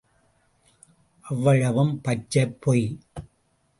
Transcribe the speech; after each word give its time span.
அவ்வளவும் 1.25 2.01
பச்சைப் 2.01 2.57
பொய். 2.61 2.85